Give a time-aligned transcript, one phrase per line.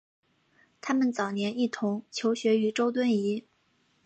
[0.81, 3.45] 他们早年一同求学于周敦颐。